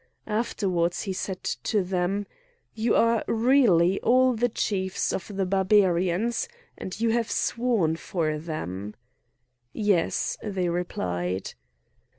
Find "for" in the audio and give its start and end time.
7.97-8.39